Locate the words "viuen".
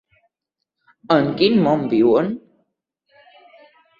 1.93-2.33